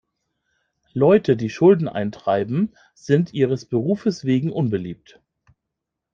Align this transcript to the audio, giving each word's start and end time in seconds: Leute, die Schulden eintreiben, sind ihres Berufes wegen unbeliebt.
Leute, 0.95 1.37
die 1.37 1.51
Schulden 1.51 1.87
eintreiben, 1.87 2.73
sind 2.95 3.35
ihres 3.35 3.65
Berufes 3.65 4.25
wegen 4.25 4.51
unbeliebt. 4.51 5.21